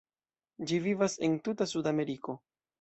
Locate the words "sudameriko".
1.77-2.41